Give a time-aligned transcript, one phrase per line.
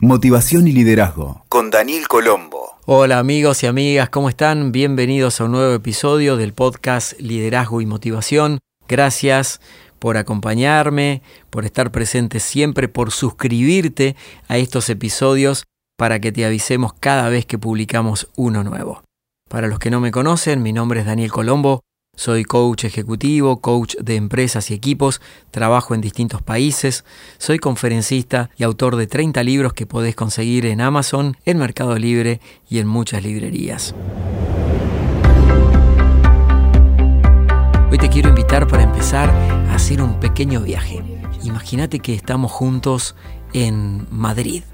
[0.00, 2.76] Motivación y Liderazgo con Daniel Colombo.
[2.84, 4.70] Hola amigos y amigas, ¿cómo están?
[4.70, 8.58] Bienvenidos a un nuevo episodio del podcast Liderazgo y Motivación.
[8.88, 9.58] Gracias
[9.98, 14.16] por acompañarme, por estar presente siempre, por suscribirte
[14.48, 15.64] a estos episodios
[15.96, 19.02] para que te avisemos cada vez que publicamos uno nuevo.
[19.48, 21.80] Para los que no me conocen, mi nombre es Daniel Colombo,
[22.16, 25.20] soy coach ejecutivo, coach de empresas y equipos,
[25.50, 27.04] trabajo en distintos países,
[27.38, 32.40] soy conferencista y autor de 30 libros que podés conseguir en Amazon, en Mercado Libre
[32.68, 33.94] y en muchas librerías.
[37.90, 41.02] Hoy te quiero invitar para empezar a hacer un pequeño viaje.
[41.44, 43.14] Imagínate que estamos juntos
[43.52, 44.64] en Madrid.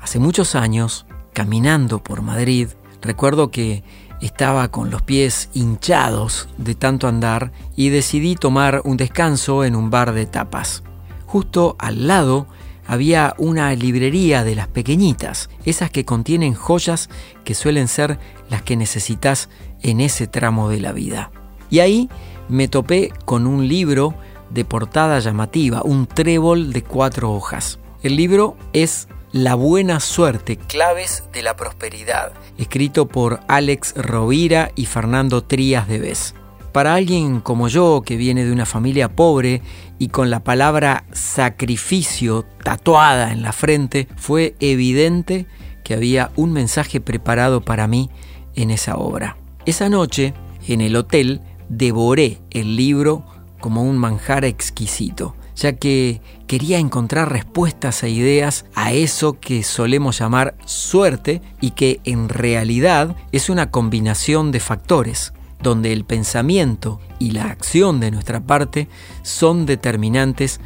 [0.00, 2.68] Hace muchos años, caminando por Madrid,
[3.02, 3.84] recuerdo que
[4.22, 9.90] estaba con los pies hinchados de tanto andar y decidí tomar un descanso en un
[9.90, 10.82] bar de tapas.
[11.26, 12.46] Justo al lado
[12.86, 17.10] había una librería de las pequeñitas, esas que contienen joyas
[17.44, 19.48] que suelen ser las que necesitas
[19.82, 21.30] en ese tramo de la vida.
[21.68, 22.08] Y ahí
[22.48, 24.14] me topé con un libro
[24.50, 27.78] de portada llamativa, un trébol de cuatro hojas.
[28.02, 34.84] El libro es la buena suerte, claves de la prosperidad, escrito por Alex Rovira y
[34.84, 36.34] Fernando Trías de Vez.
[36.72, 39.62] Para alguien como yo, que viene de una familia pobre
[39.98, 45.46] y con la palabra sacrificio tatuada en la frente, fue evidente
[45.82, 48.10] que había un mensaje preparado para mí
[48.54, 49.36] en esa obra.
[49.64, 50.34] Esa noche,
[50.68, 53.24] en el hotel, devoré el libro
[53.60, 60.18] como un manjar exquisito ya que quería encontrar respuestas e ideas a eso que solemos
[60.18, 67.30] llamar suerte y que en realidad es una combinación de factores, donde el pensamiento y
[67.30, 68.88] la acción de nuestra parte
[69.22, 70.60] son determinantes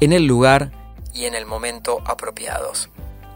[0.00, 0.72] en el lugar
[1.14, 2.90] y en el momento apropiados.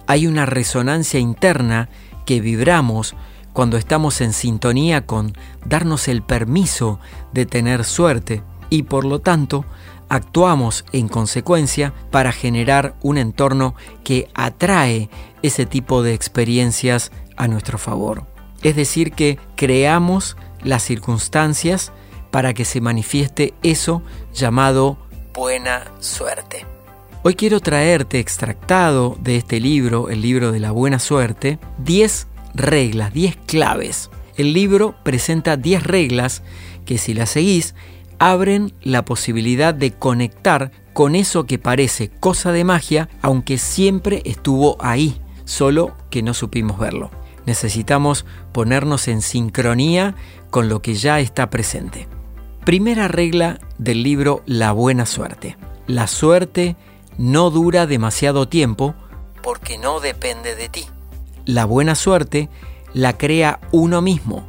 [0.06, 1.88] Hay una resonancia interna
[2.26, 3.14] que vibramos
[3.52, 5.32] cuando estamos en sintonía con
[5.64, 6.98] darnos el permiso
[7.32, 9.64] de tener suerte y por lo tanto
[10.08, 15.08] actuamos en consecuencia para generar un entorno que atrae
[15.42, 18.26] ese tipo de experiencias a nuestro favor.
[18.62, 21.92] Es decir, que creamos las circunstancias
[22.30, 24.98] para que se manifieste eso llamado
[25.34, 26.66] buena suerte.
[27.22, 33.12] Hoy quiero traerte extractado de este libro, el libro de la buena suerte, 10 reglas,
[33.12, 34.10] 10 claves.
[34.36, 36.42] El libro presenta 10 reglas
[36.84, 37.74] que si las seguís
[38.18, 44.76] abren la posibilidad de conectar con eso que parece cosa de magia, aunque siempre estuvo
[44.80, 47.10] ahí, solo que no supimos verlo.
[47.46, 50.14] Necesitamos ponernos en sincronía
[50.50, 52.08] con lo que ya está presente.
[52.64, 55.56] Primera regla del libro La buena suerte.
[55.86, 56.76] La suerte
[57.18, 58.94] no dura demasiado tiempo
[59.42, 60.86] porque no depende de ti.
[61.44, 62.48] La buena suerte
[62.94, 64.46] la crea uno mismo,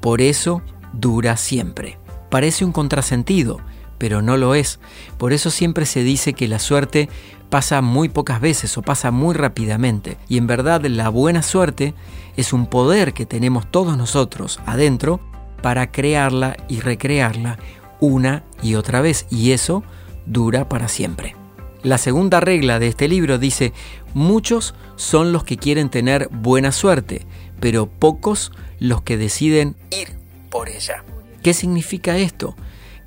[0.00, 0.62] por eso
[0.94, 1.99] dura siempre.
[2.30, 3.60] Parece un contrasentido,
[3.98, 4.80] pero no lo es.
[5.18, 7.08] Por eso siempre se dice que la suerte
[7.50, 10.16] pasa muy pocas veces o pasa muy rápidamente.
[10.28, 11.92] Y en verdad la buena suerte
[12.36, 15.20] es un poder que tenemos todos nosotros adentro
[15.60, 17.58] para crearla y recrearla
[18.00, 19.26] una y otra vez.
[19.30, 19.82] Y eso
[20.24, 21.36] dura para siempre.
[21.82, 23.72] La segunda regla de este libro dice,
[24.14, 27.26] muchos son los que quieren tener buena suerte,
[27.58, 30.16] pero pocos los que deciden ir
[30.50, 31.04] por ella.
[31.42, 32.54] ¿Qué significa esto?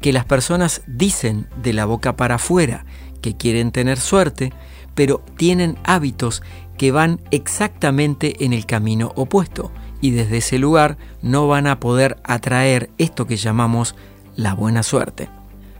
[0.01, 2.85] Que las personas dicen de la boca para afuera
[3.21, 4.51] que quieren tener suerte,
[4.95, 6.43] pero tienen hábitos
[6.77, 9.71] que van exactamente en el camino opuesto
[10.01, 13.95] y desde ese lugar no van a poder atraer esto que llamamos
[14.35, 15.29] la buena suerte.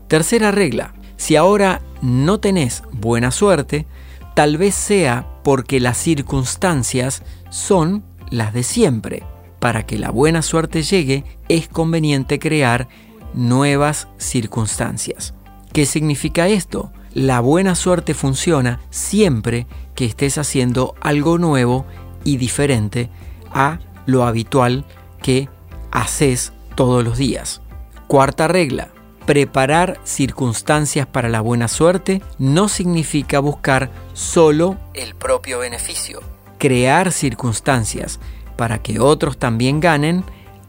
[0.07, 3.87] Tercera regla, si ahora no tenés buena suerte,
[4.35, 9.23] tal vez sea porque las circunstancias son las de siempre
[9.63, 12.90] para que la buena suerte llegue, es conveniente crear
[13.34, 15.35] nuevas circunstancias.
[15.72, 16.91] ¿Qué significa esto?
[17.13, 19.66] La buena suerte funciona siempre
[19.96, 21.86] que estés haciendo algo nuevo
[22.25, 23.10] y diferente
[23.54, 24.83] a lo habitual
[25.21, 25.48] que
[25.92, 27.62] haces todos los días.
[28.07, 28.89] Cuarta regla.
[29.25, 36.19] Preparar circunstancias para la buena suerte no significa buscar solo el propio beneficio.
[36.57, 38.19] Crear circunstancias
[38.55, 40.23] para que otros también ganen,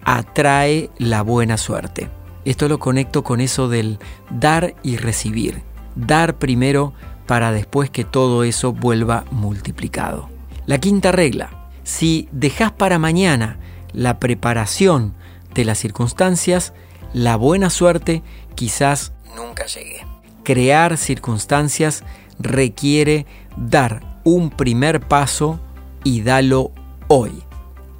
[0.04, 2.10] atrae la buena suerte.
[2.44, 3.98] Esto lo conecto con eso del
[4.30, 5.62] dar y recibir.
[5.94, 6.92] Dar primero
[7.26, 10.28] para después que todo eso vuelva multiplicado.
[10.66, 11.70] La quinta regla.
[11.84, 13.58] Si dejas para mañana
[13.92, 15.14] la preparación
[15.54, 16.72] de las circunstancias,
[17.12, 18.22] la buena suerte
[18.54, 20.04] quizás nunca llegue.
[20.42, 22.02] Crear circunstancias
[22.38, 23.26] requiere
[23.56, 25.60] dar un primer paso
[26.02, 26.72] y dalo
[27.08, 27.42] hoy.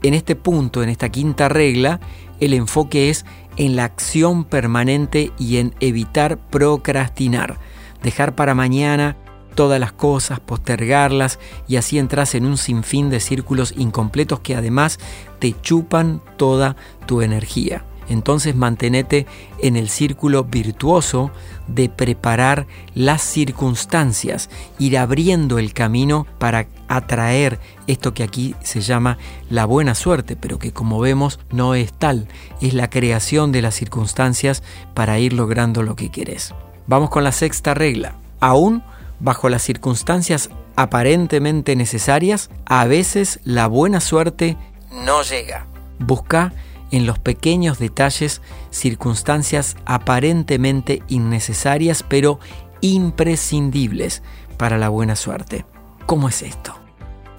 [0.04, 1.98] En este punto, en esta quinta regla,
[2.38, 3.24] el enfoque es
[3.56, 7.58] en la acción permanente y en evitar procrastinar,
[8.02, 9.16] dejar para mañana
[9.54, 14.98] todas las cosas, postergarlas y así entras en un sinfín de círculos incompletos que además
[15.38, 17.86] te chupan toda tu energía.
[18.08, 19.26] Entonces mantenete
[19.58, 21.30] en el círculo virtuoso
[21.66, 29.18] de preparar las circunstancias, ir abriendo el camino para atraer esto que aquí se llama
[29.48, 32.28] la buena suerte, pero que como vemos no es tal,
[32.60, 34.62] es la creación de las circunstancias
[34.94, 36.54] para ir logrando lo que quieres.
[36.86, 38.16] Vamos con la sexta regla.
[38.40, 38.82] Aún
[39.20, 44.56] bajo las circunstancias aparentemente necesarias, a veces la buena suerte
[44.92, 45.66] no llega.
[45.98, 46.52] Busca
[46.94, 52.38] en los pequeños detalles circunstancias aparentemente innecesarias pero
[52.82, 54.22] imprescindibles
[54.56, 55.66] para la buena suerte.
[56.06, 56.76] ¿Cómo es esto?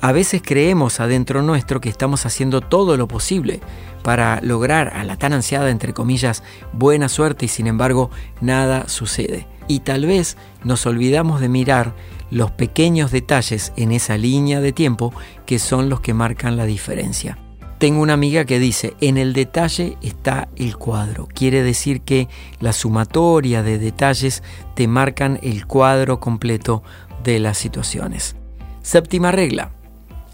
[0.02, 3.62] A veces creemos adentro nuestro que estamos haciendo todo lo posible
[4.04, 6.44] para lograr a la tan ansiada, entre comillas,
[6.74, 8.12] buena suerte y sin embargo
[8.42, 9.48] nada sucede.
[9.70, 10.36] Y tal vez
[10.66, 11.96] nos olvidamos de mirar
[12.30, 15.14] los pequeños detalles en esa línea de tiempo
[15.46, 17.38] que son los que marcan la diferencia.
[17.86, 21.28] Tengo una amiga que dice, en el detalle está el cuadro.
[21.32, 22.28] Quiere decir que
[22.60, 24.42] la sumatoria de detalles
[24.74, 26.82] te marcan el cuadro completo
[27.24, 28.38] de las situaciones.
[28.82, 29.70] Séptima regla.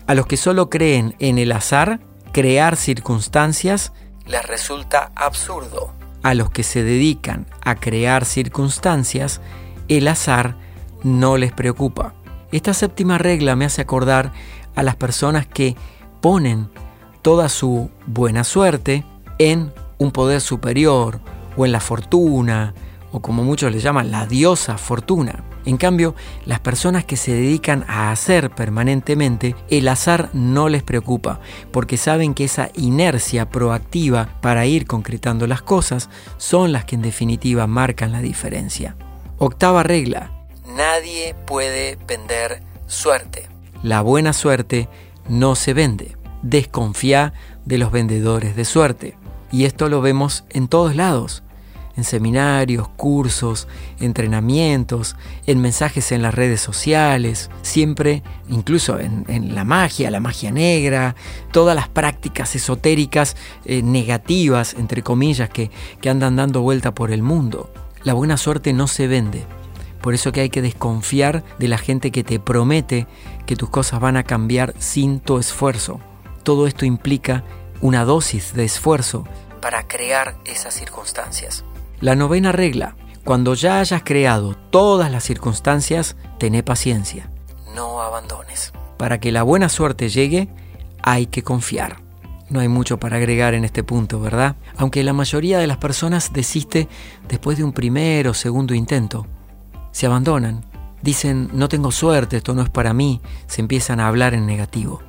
[0.07, 1.99] A los que solo creen en el azar,
[2.31, 3.91] crear circunstancias
[4.25, 5.93] les resulta absurdo.
[6.23, 9.41] A los que se dedican a crear circunstancias,
[9.89, 10.55] el azar
[11.03, 12.13] no les preocupa.
[12.53, 14.31] Esta séptima regla me hace acordar
[14.73, 15.75] a las personas que
[16.21, 16.69] ponen
[17.21, 19.03] toda su buena suerte
[19.37, 21.19] en un poder superior
[21.55, 22.73] o en la fortuna
[23.11, 25.43] o como muchos le llaman la diosa fortuna.
[25.65, 26.15] En cambio,
[26.45, 31.39] las personas que se dedican a hacer permanentemente, el azar no les preocupa,
[31.71, 37.03] porque saben que esa inercia proactiva para ir concretando las cosas son las que en
[37.03, 38.95] definitiva marcan la diferencia.
[39.37, 40.31] Octava regla.
[40.75, 43.47] Nadie puede vender suerte.
[43.83, 44.87] La buena suerte
[45.27, 47.33] no se vende desconfía
[47.65, 49.17] de los vendedores de suerte.
[49.51, 51.43] Y esto lo vemos en todos lados,
[51.97, 53.67] en seminarios, cursos,
[53.99, 55.15] entrenamientos,
[55.45, 61.15] en mensajes en las redes sociales, siempre, incluso en, la magia, la magia negra,
[61.51, 63.35] todas las prácticas esotéricas
[63.65, 65.69] eh, negativas, entre comillas, que,
[66.01, 67.69] que andan dando vuelta por el mundo.
[68.03, 69.45] La buena suerte no se vende.
[70.01, 73.05] Por eso que hay que desconfiar de la gente que te promete
[73.45, 75.99] que tus cosas van a cambiar sin tu esfuerzo.
[76.43, 77.43] Todo esto implica
[77.81, 79.25] una dosis de esfuerzo
[79.61, 81.63] para crear esas circunstancias.
[81.99, 87.29] La novena regla, cuando ya hayas creado todas las circunstancias, tené paciencia,
[87.75, 88.73] no abandones.
[88.97, 90.49] Para que la buena suerte llegue,
[91.03, 91.97] hay que confiar.
[92.49, 94.55] No hay mucho para agregar en este punto, ¿verdad?
[94.77, 96.89] Aunque la mayoría de las personas desiste
[97.27, 99.25] después de un primer o segundo intento.
[99.91, 100.65] Se abandonan,
[101.01, 105.01] dicen no tengo suerte, esto no es para mí, se empiezan a hablar en negativo.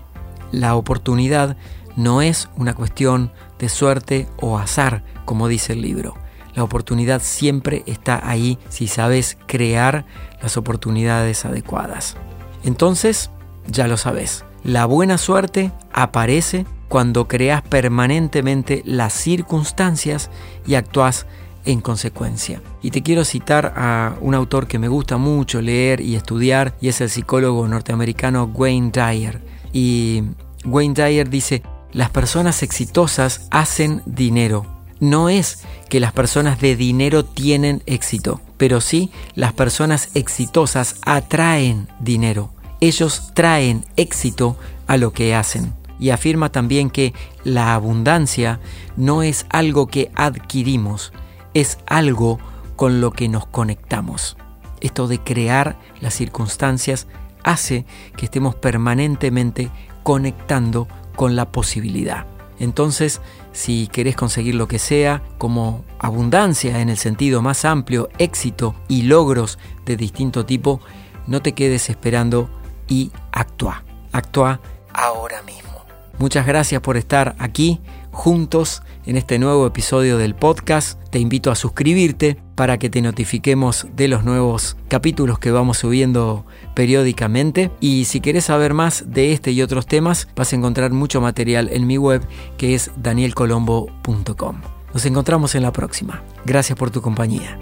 [0.52, 1.56] La oportunidad
[1.96, 6.14] no es una cuestión de suerte o azar, como dice el libro.
[6.54, 10.04] La oportunidad siempre está ahí si sabes crear
[10.40, 12.16] las oportunidades adecuadas.
[12.64, 13.30] Entonces,
[13.66, 20.30] ya lo sabes, la buena suerte aparece cuando creas permanentemente las circunstancias
[20.66, 21.26] y actúas
[21.64, 22.60] en consecuencia.
[22.82, 26.88] Y te quiero citar a un autor que me gusta mucho leer y estudiar y
[26.88, 29.40] es el psicólogo norteamericano Wayne Dyer.
[29.72, 30.22] Y
[30.64, 31.62] Wayne Dyer dice,
[31.92, 34.66] las personas exitosas hacen dinero.
[35.00, 41.88] No es que las personas de dinero tienen éxito, pero sí las personas exitosas atraen
[42.00, 42.50] dinero.
[42.80, 45.74] Ellos traen éxito a lo que hacen.
[45.98, 47.14] Y afirma también que
[47.44, 48.60] la abundancia
[48.96, 51.12] no es algo que adquirimos,
[51.54, 52.38] es algo
[52.76, 54.36] con lo que nos conectamos.
[54.80, 57.06] Esto de crear las circunstancias
[57.44, 57.84] hace
[58.16, 59.70] que estemos permanentemente
[60.02, 62.26] conectando con la posibilidad.
[62.58, 63.20] Entonces,
[63.52, 69.02] si querés conseguir lo que sea, como abundancia en el sentido más amplio, éxito y
[69.02, 70.80] logros de distinto tipo,
[71.26, 72.48] no te quedes esperando
[72.88, 73.82] y actúa.
[74.12, 74.60] Actúa
[74.92, 75.72] ahora mismo.
[76.18, 77.80] Muchas gracias por estar aquí
[78.12, 81.00] juntos en este nuevo episodio del podcast.
[81.10, 86.46] Te invito a suscribirte para que te notifiquemos de los nuevos capítulos que vamos subiendo
[86.74, 87.70] periódicamente.
[87.80, 91.68] Y si quieres saber más de este y otros temas, vas a encontrar mucho material
[91.72, 92.22] en mi web
[92.56, 94.60] que es danielcolombo.com.
[94.92, 96.22] Nos encontramos en la próxima.
[96.44, 97.58] Gracias por tu compañía.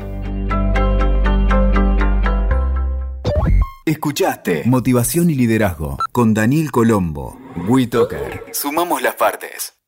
[3.86, 7.38] Escuchaste Motivación y Liderazgo con Daniel Colombo.
[7.66, 8.44] WeToker.
[8.52, 9.79] Sumamos las partes.